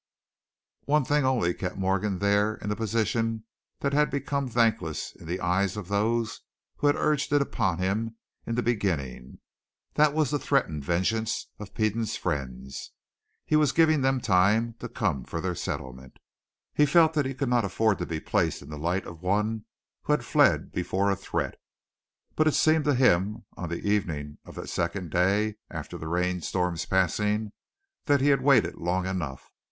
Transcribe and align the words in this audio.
One 0.85 1.05
thing 1.05 1.25
only 1.25 1.53
kept 1.53 1.77
Morgan 1.77 2.17
there 2.17 2.55
in 2.55 2.69
the 2.69 2.75
position 2.75 3.43
that 3.81 3.93
had 3.93 4.09
become 4.09 4.47
thankless 4.49 5.15
in 5.15 5.27
the 5.27 5.39
eyes 5.39 5.77
of 5.77 5.89
those 5.89 6.39
who 6.77 6.87
had 6.87 6.95
urged 6.95 7.31
it 7.31 7.39
upon 7.39 7.77
him 7.77 8.15
in 8.47 8.55
the 8.55 8.63
beginning. 8.63 9.37
That 9.93 10.15
was 10.15 10.31
the 10.31 10.39
threatened 10.39 10.83
vengeance 10.83 11.49
of 11.59 11.75
Peden's 11.75 12.17
friends. 12.17 12.93
He 13.45 13.55
was 13.55 13.73
giving 13.73 14.01
them 14.01 14.19
time 14.19 14.73
to 14.79 14.89
come 14.89 15.23
for 15.23 15.39
their 15.39 15.53
settlement; 15.53 16.17
he 16.73 16.87
felt 16.87 17.13
that 17.13 17.27
he 17.27 17.35
could 17.35 17.49
not 17.49 17.63
afford 17.63 17.99
to 17.99 18.07
be 18.07 18.19
placed 18.19 18.63
in 18.63 18.71
the 18.71 18.79
light 18.79 19.05
of 19.05 19.21
one 19.21 19.65
who 20.01 20.13
had 20.13 20.25
fled 20.25 20.71
before 20.71 21.11
a 21.11 21.15
threat. 21.15 21.59
But 22.35 22.47
it 22.47 22.55
seemed 22.55 22.85
to 22.85 22.95
him, 22.95 23.45
on 23.55 23.69
the 23.69 23.87
evening 23.87 24.39
of 24.45 24.55
the 24.55 24.65
second 24.67 25.11
day 25.11 25.57
after 25.69 25.95
the 25.99 26.07
rain 26.07 26.41
storm's 26.41 26.87
passing, 26.87 27.51
that 28.05 28.19
he 28.19 28.29
had 28.29 28.41
waited 28.41 28.77
long 28.77 29.05
enough. 29.05 29.51